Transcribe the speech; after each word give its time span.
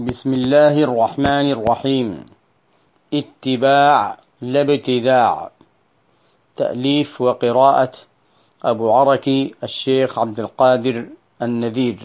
بسم 0.00 0.34
الله 0.34 0.84
الرحمن 0.84 1.50
الرحيم 1.50 2.26
اتباع 3.14 4.16
لا 4.40 4.60
ابتداع 4.60 5.50
تأليف 6.56 7.20
وقراءة 7.20 7.92
أبو 8.64 8.92
عركي 8.92 9.54
الشيخ 9.62 10.18
عبد 10.18 10.40
القادر 10.40 11.06
النذير 11.42 11.98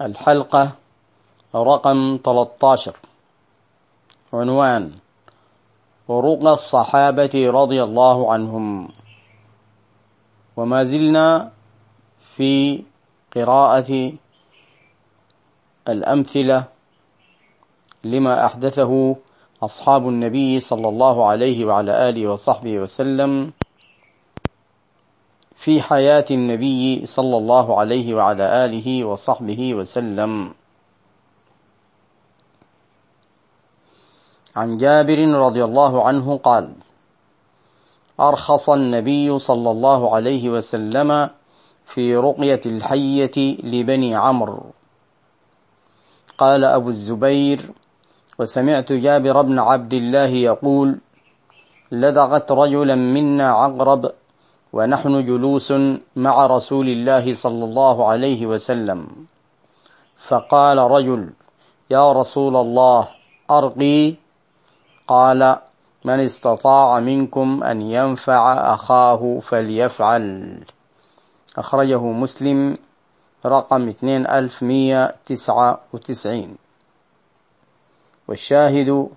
الحلقة 0.00 0.72
رقم 1.54 2.18
13 2.24 2.96
عنوان 4.32 4.92
ورقى 6.08 6.52
الصحابة 6.52 7.34
رضي 7.34 7.82
الله 7.82 8.32
عنهم 8.32 8.88
وما 10.56 10.84
زلنا 10.84 11.52
في 12.36 12.82
قراءة 13.34 14.12
الأمثلة 15.88 16.64
لما 18.04 18.46
أحدثه 18.46 19.16
أصحاب 19.62 20.08
النبي 20.08 20.60
صلى 20.60 20.88
الله 20.88 21.26
عليه 21.26 21.64
وعلى 21.64 22.08
آله 22.08 22.28
وصحبه 22.28 22.78
وسلم 22.78 23.52
في 25.56 25.82
حياة 25.82 26.24
النبي 26.30 27.06
صلى 27.06 27.36
الله 27.36 27.78
عليه 27.80 28.14
وعلى 28.14 28.64
آله 28.64 29.04
وصحبه 29.04 29.74
وسلم. 29.74 30.54
عن 34.56 34.76
جابر 34.76 35.18
رضي 35.18 35.64
الله 35.64 36.06
عنه 36.06 36.36
قال 36.36 36.72
أرخص 38.20 38.70
النبي 38.70 39.38
صلى 39.38 39.70
الله 39.70 40.14
عليه 40.14 40.48
وسلم 40.48 41.30
في 41.86 42.16
رقية 42.16 42.60
الحية 42.66 43.36
لبني 43.64 44.14
عمرو. 44.14 44.66
قال 46.38 46.64
أبو 46.64 46.88
الزبير 46.88 47.70
وسمعت 48.38 48.92
جابر 48.92 49.42
بن 49.42 49.58
عبد 49.58 49.94
الله 49.94 50.26
يقول 50.26 50.98
لدغت 51.92 52.52
رجلا 52.52 52.94
منا 52.94 53.50
عقرب 53.50 54.12
ونحن 54.72 55.26
جلوس 55.26 55.72
مع 56.16 56.46
رسول 56.46 56.88
الله 56.88 57.34
صلى 57.34 57.64
الله 57.64 58.08
عليه 58.08 58.46
وسلم. 58.46 59.06
فقال 60.18 60.78
رجل 60.78 61.30
يا 61.90 62.12
رسول 62.12 62.56
الله 62.56 63.08
أرقي. 63.50 64.14
قال 65.08 65.56
من 66.04 66.20
استطاع 66.20 67.00
منكم 67.00 67.62
أن 67.62 67.82
ينفع 67.82 68.74
أخاه 68.74 69.40
فليفعل. 69.42 70.58
أخرجه 71.58 72.02
مسلم. 72.02 72.78
رقم 73.46 73.92
2199 74.26 76.56
والشاهد 78.28 79.08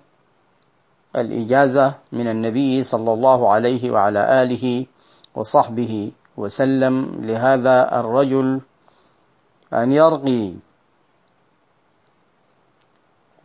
الإجازة 1.16 1.94
من 2.12 2.28
النبي 2.28 2.82
صلى 2.82 3.12
الله 3.12 3.52
عليه 3.52 3.90
وعلى 3.90 4.42
آله 4.42 4.86
وصحبه 5.34 6.12
وسلم. 6.36 7.20
لهذا 7.24 8.00
الرجل 8.00 8.60
أن 9.72 9.92
يرقي. 9.92 10.52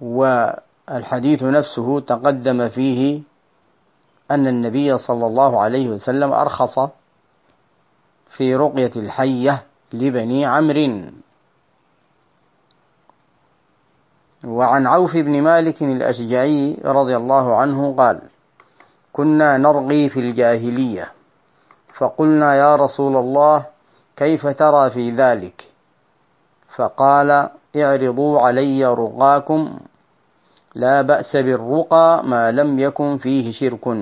والحديث 0.01 1.43
نفسه 1.43 1.99
تقدم 1.99 2.69
فيه 2.69 3.21
أن 4.31 4.47
النبي 4.47 4.97
صلى 4.97 5.25
الله 5.27 5.61
عليه 5.61 5.87
وسلم 5.87 6.33
أرخص 6.33 6.79
في 8.29 8.55
رقية 8.55 8.91
الحية 8.95 9.63
لبني 9.93 10.45
عمرو. 10.45 11.01
وعن 14.43 14.87
عوف 14.87 15.17
بن 15.17 15.41
مالك 15.41 15.83
الأشجعي 15.83 16.77
رضي 16.85 17.17
الله 17.17 17.55
عنه 17.57 17.95
قال 17.97 18.19
كنا 19.13 19.57
نرغي 19.57 20.09
في 20.09 20.19
الجاهلية. 20.19 21.11
فقلنا 21.93 22.55
يا 22.55 22.75
رسول 22.75 23.15
الله 23.15 23.65
كيف 24.15 24.47
ترى 24.47 24.89
في 24.89 25.11
ذلك؟ 25.11 25.67
فقال 26.75 27.49
اعرضوا 27.75 28.39
علي 28.41 28.85
رقاكم. 28.85 29.79
لا 30.75 31.01
بأس 31.01 31.35
بالرقى 31.35 32.23
ما 32.25 32.51
لم 32.51 32.79
يكن 32.79 33.17
فيه 33.17 33.51
شرك. 33.51 33.97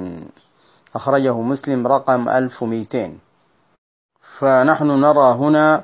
أخرجه 0.95 1.41
مسلم 1.41 1.87
رقم 1.87 2.29
1200 2.29 3.30
فنحن 4.41 4.87
نرى 4.87 5.33
هنا 5.33 5.83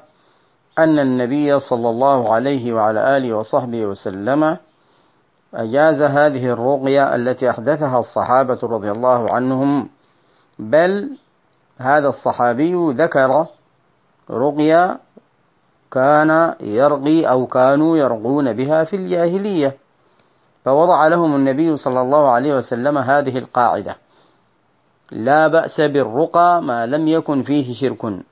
أن 0.78 1.00
النبي 1.00 1.60
صلى 1.60 1.90
الله 1.90 2.34
عليه 2.34 2.74
وعلى 2.74 3.18
آله 3.18 3.34
وصحبه 3.34 3.86
وسلم 3.86 4.58
أجاز 5.54 6.02
هذه 6.02 6.46
الرقية 6.46 7.16
التي 7.16 7.50
أحدثها 7.50 8.00
الصحابة 8.00 8.60
رضي 8.64 8.92
الله 8.92 9.32
عنهم 9.32 9.90
بل 10.60 11.10
هذا 11.78 12.08
الصحابي 12.08 12.94
ذكر 12.94 13.46
رقية 14.30 15.00
كان 15.92 16.56
يرقي 16.60 17.30
أو 17.30 17.46
كانوا 17.48 17.98
يرقون 17.98 18.54
بها 18.54 18.84
في 18.84 18.96
الجاهلية 18.96 19.78
فوضع 20.66 21.08
لهم 21.08 21.36
النبي 21.36 21.78
صلى 21.78 22.02
الله 22.02 22.30
عليه 22.30 22.58
وسلم 22.58 22.98
هذه 22.98 23.38
القاعدة 23.38 23.98
لا 25.12 25.48
بأس 25.48 25.82
بالرقى 25.82 26.62
ما 26.62 26.86
لم 26.86 27.08
يكن 27.08 27.44
فيه 27.44 27.74
شرك. 27.74 28.24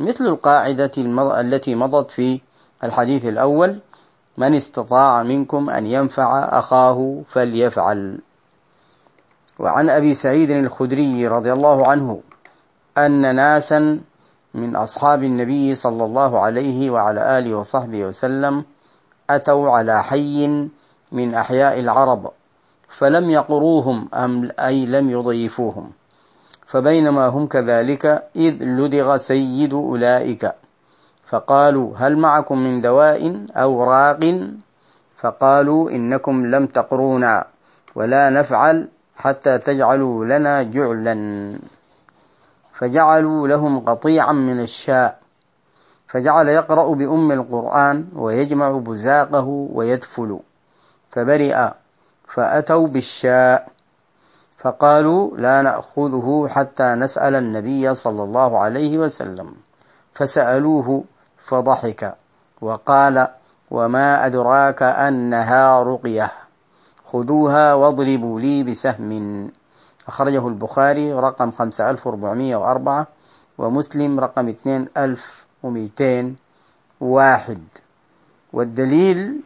مثل 0.00 0.26
القاعدة 0.26 0.92
التي 1.40 1.74
مضت 1.74 2.10
في 2.10 2.40
الحديث 2.84 3.24
الأول 3.24 3.78
من 4.38 4.54
استطاع 4.54 5.22
منكم 5.22 5.70
أن 5.70 5.86
ينفع 5.86 6.58
أخاه 6.58 7.22
فليفعل. 7.28 8.18
وعن 9.58 9.90
أبي 9.90 10.14
سعيد 10.14 10.50
الخدري 10.50 11.28
رضي 11.28 11.52
الله 11.52 11.86
عنه 11.86 12.20
أن 12.98 13.36
ناسا 13.36 14.00
من 14.54 14.76
أصحاب 14.76 15.22
النبي 15.22 15.74
صلى 15.74 16.04
الله 16.04 16.38
عليه 16.38 16.90
وعلى 16.90 17.38
آله 17.38 17.54
وصحبه 17.54 18.04
وسلم 18.04 18.64
أتوا 19.30 19.70
على 19.70 20.02
حي 20.02 20.68
من 21.12 21.34
أحياء 21.34 21.80
العرب 21.80 22.30
فلم 22.88 23.30
يقروهم 23.30 24.08
أم 24.14 24.50
أي 24.58 24.86
لم 24.86 25.10
يضيفوهم. 25.10 25.90
فبينما 26.70 27.26
هم 27.26 27.46
كذلك 27.46 28.22
إذ 28.36 28.54
لدغ 28.62 29.16
سيد 29.16 29.72
أولئك. 29.74 30.52
فقالوا 31.28 31.96
هل 31.96 32.16
معكم 32.18 32.58
من 32.58 32.80
دواء 32.80 33.46
أو 33.56 33.84
راق؟ 33.84 34.50
فقالوا 35.18 35.90
إنكم 35.90 36.46
لم 36.46 36.66
تقرونا 36.66 37.46
ولا 37.94 38.30
نفعل 38.30 38.88
حتى 39.16 39.58
تجعلوا 39.58 40.24
لنا 40.24 40.62
جعلا. 40.62 41.14
فجعلوا 42.74 43.48
لهم 43.48 43.78
قطيعا 43.78 44.32
من 44.32 44.60
الشاء. 44.60 45.18
فجعل 46.08 46.48
يقرأ 46.48 46.94
بأم 46.94 47.32
القرآن 47.32 48.04
ويجمع 48.14 48.70
بزاقه 48.70 49.68
ويدفل. 49.72 50.38
فبرئ 51.12 51.68
فأتوا 52.28 52.86
بالشاء. 52.86 53.68
فقالوا 54.60 55.36
لا 55.36 55.62
نأخذه 55.62 56.48
حتى 56.50 56.94
نسأل 56.94 57.34
النبي 57.34 57.94
صلى 57.94 58.22
الله 58.22 58.58
عليه 58.58 58.98
وسلم. 58.98 59.54
فسألوه 60.14 61.04
فضحك 61.38 62.14
وقال 62.60 63.28
وما 63.70 64.26
أدراك 64.26 64.82
أنها 64.82 65.82
رقية. 65.82 66.32
خذوها 67.12 67.74
واضربوا 67.74 68.40
لي 68.40 68.62
بسهم. 68.62 69.50
أخرجه 70.08 70.48
البخاري 70.48 71.12
رقم 71.12 71.50
5404 71.50 73.06
ومسلم 73.58 74.20
رقم 74.20 74.54
2201 74.96 77.58
والدليل 78.52 79.40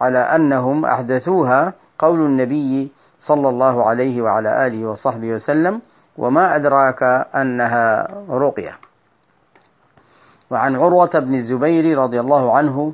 على 0.00 0.18
أنهم 0.18 0.84
أحدثوها 0.84 1.72
قول 1.98 2.20
النبي 2.20 2.88
صلى 3.18 3.48
الله 3.48 3.86
عليه 3.86 4.22
وعلى 4.22 4.66
آله 4.66 4.86
وصحبه 4.86 5.32
وسلم 5.32 5.80
وما 6.18 6.56
أدراك 6.56 7.02
أنها 7.34 8.08
رقية. 8.30 8.78
وعن 10.50 10.76
عروة 10.76 11.18
بن 11.18 11.34
الزبير 11.34 11.98
رضي 11.98 12.20
الله 12.20 12.56
عنه 12.56 12.92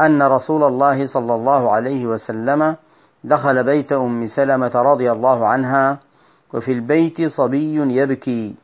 أن 0.00 0.22
رسول 0.22 0.64
الله 0.64 1.06
صلى 1.06 1.34
الله 1.34 1.70
عليه 1.70 2.06
وسلم 2.06 2.76
دخل 3.24 3.64
بيت 3.64 3.92
أم 3.92 4.26
سلمة 4.26 4.72
رضي 4.74 5.12
الله 5.12 5.46
عنها 5.46 5.98
وفي 6.54 6.72
البيت 6.72 7.26
صبي 7.26 7.74
يبكي 7.74 8.54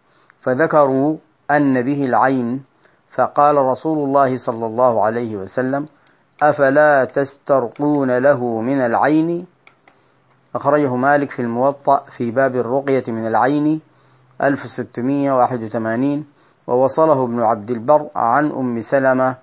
فذكروا 0.41 1.17
أن 1.51 1.83
به 1.83 2.05
العين 2.05 2.65
فقال 3.11 3.57
رسول 3.57 3.99
الله 4.09 4.37
صلى 4.37 4.67
الله 4.67 5.05
عليه 5.05 5.37
وسلم 5.37 5.87
أفلا 6.43 7.05
تسترقون 7.05 8.19
له 8.19 8.61
من 8.61 8.81
العين؟ 8.81 9.47
أخرجه 10.55 10.95
مالك 10.97 11.31
في 11.31 11.43
الموطأ 11.43 12.05
في 12.17 12.31
باب 12.31 12.57
الرقية 12.57 13.05
من 13.09 13.27
العين 13.27 13.81
1681 14.43 16.25
ووصله 16.67 17.25
ابن 17.25 17.41
عبد 17.43 17.71
البر 17.71 18.09
عن 18.17 18.51
أم 18.51 18.81
سلمة 18.81 19.37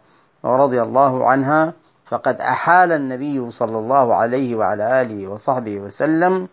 رضي 0.45 0.81
الله 0.81 1.29
عنها 1.29 1.73
فقد 2.05 2.41
أحال 2.41 2.91
النبي 2.91 3.51
صلى 3.51 3.77
الله 3.77 4.15
عليه 4.15 4.55
وعلى 4.55 5.01
آله 5.01 5.27
وصحبه 5.27 5.79
وسلم 5.79 6.47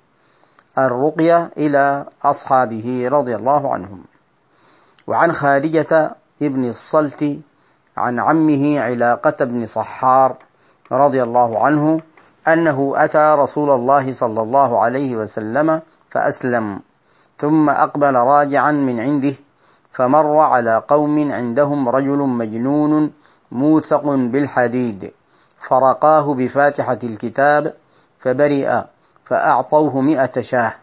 الرقية 0.78 1.50
إلى 1.56 2.04
أصحابه 2.24 3.08
رضي 3.12 3.36
الله 3.36 3.72
عنهم. 3.74 4.04
وعن 5.06 5.32
خارجة 5.32 6.10
ابن 6.42 6.68
الصلت 6.68 7.38
عن 7.96 8.20
عمه 8.20 8.80
علاقة 8.80 9.44
بن 9.44 9.66
صحار 9.66 10.36
رضي 10.92 11.22
الله 11.22 11.64
عنه 11.64 12.00
أنه 12.52 12.92
أتى 12.96 13.36
رسول 13.38 13.70
الله 13.70 14.12
صلى 14.12 14.40
الله 14.40 14.80
عليه 14.80 15.16
وسلم 15.16 15.80
فأسلم 16.10 16.80
ثم 17.38 17.70
أقبل 17.70 18.14
راجعا 18.14 18.72
من 18.72 19.00
عنده 19.00 19.34
فمر 19.92 20.38
على 20.38 20.82
قوم 20.88 21.32
عندهم 21.32 21.88
رجل 21.88 22.18
مجنون 22.18 23.12
موثق 23.52 24.02
بالحديد 24.04 25.12
فرقاه 25.68 26.34
بفاتحة 26.34 26.98
الكتاب 27.04 27.74
فبرئ 28.20 28.80
فأعطوه 29.24 30.00
مئة 30.00 30.40
شاه 30.40 30.74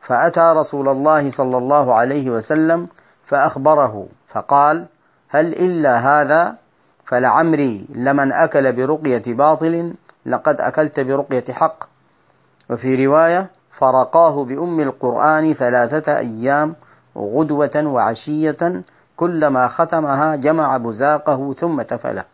فأتى 0.00 0.52
رسول 0.56 0.88
الله 0.88 1.30
صلى 1.30 1.58
الله 1.58 1.94
عليه 1.94 2.30
وسلم 2.30 2.88
فأخبره 3.26 4.06
فقال 4.28 4.86
هل 5.28 5.46
إلا 5.46 5.98
هذا؟ 5.98 6.56
فلعمري 7.04 7.86
لمن 7.94 8.32
أكل 8.32 8.72
برقية 8.72 9.22
باطل 9.26 9.94
لقد 10.28 10.60
أكلت 10.60 11.00
برقية 11.00 11.52
حق. 11.52 11.84
وفي 12.70 13.06
رواية 13.06 13.50
فرقاه 13.72 14.44
بأم 14.44 14.80
القرآن 14.80 15.52
ثلاثة 15.52 16.18
أيام 16.18 16.74
غدوة 17.16 17.82
وعشية 17.86 18.82
كلما 19.16 19.68
ختمها 19.68 20.36
جمع 20.36 20.76
بزاقه 20.76 21.52
ثم 21.52 21.82
تفله. 21.82 22.24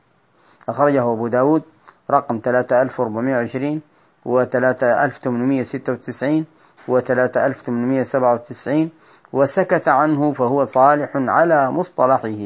أخرجه 0.68 1.12
أبو 1.12 1.28
داود 1.28 1.62
رقم 2.10 2.40
3420 2.44 3.80
و 4.24 4.44
3896 4.44 6.44
و 6.88 7.00
3897 7.00 8.90
وسكت 9.32 9.88
عنه 9.88 10.32
فهو 10.32 10.64
صالح 10.64 11.10
على 11.14 11.70
مصطلحه. 11.70 12.38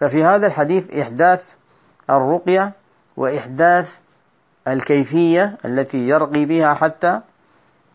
ففي 0.00 0.24
هذا 0.24 0.46
الحديث 0.46 0.90
إحداث 0.90 1.44
الرقية 2.10 2.72
وإحداث 3.16 3.98
الكيفية 4.68 5.56
التي 5.64 5.98
يرقي 6.08 6.44
بها 6.44 6.74
حتى 6.74 7.20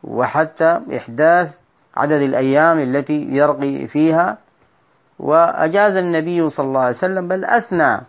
وحتى 0.03 0.81
إحداث 0.97 1.57
عدد 1.97 2.21
الأيام 2.21 2.79
التي 2.79 3.21
يرقي 3.21 3.87
فيها. 3.87 4.37
وأجاز 5.19 5.95
النبي 5.95 6.49
صلى 6.49 6.65
الله 6.65 6.79
عليه 6.79 6.89
وسلم 6.95 7.27
بل 7.27 7.45
أثنى 7.45 8.01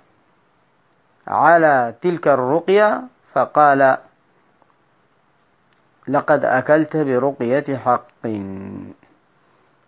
على 1.26 1.94
تلك 2.03 2.29
الرقية 2.29 3.03
فقال 3.35 3.97
لقد 6.09 6.44
أكلت 6.44 6.97
برقية 6.97 7.76
حق 7.76 8.06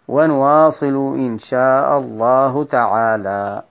ونواصل 0.09 0.95
إن 1.17 1.39
شاء 1.39 1.99
الله 1.99 2.65
تعالى. 2.65 3.63